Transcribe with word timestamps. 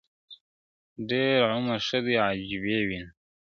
ډېر 1.09 1.35
عمر 1.53 1.79
ښه 1.87 1.99
دی 2.05 2.15
عجیبي 2.27 2.77
وینو- 2.87 3.13